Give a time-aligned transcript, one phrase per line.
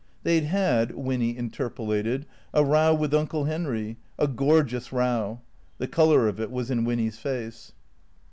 [0.23, 5.41] They 'd had (Winny interpolated) a row with Uncle Henry, a gorgeous row
[5.77, 7.73] (the colour of it was in Winny's face).